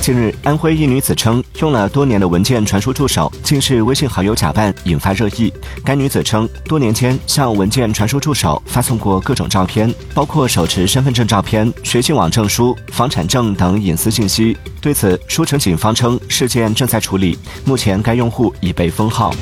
[0.00, 5.52] 近日安徽一女子称用了多年的文件传输助手竟是微信好友假扮引发热议。
[5.84, 19.34] 该女子称多年间向文件传输助手发送过各种照片包括手持身份证照片学信网证书房产证等隐私信息对此舒城警方称事件正在处理目前该用户已被封号。